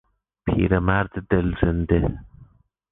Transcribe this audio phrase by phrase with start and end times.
[0.45, 2.01] پیر مرد دل زنده